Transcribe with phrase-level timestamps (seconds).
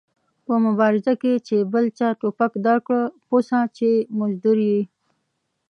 [0.45, 3.89] په مبارزه کې چې بل چا ټوپک درکړ پوه سه چې
[4.19, 4.81] مزدور ېې